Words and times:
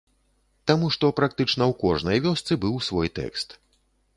Таму 0.69 0.87
што 0.95 1.11
практычна 1.19 1.63
ў 1.67 1.73
кожнай 1.83 2.17
вёсцы 2.25 2.59
быў 2.65 2.75
свой 2.87 3.07
тэкст. 3.21 3.49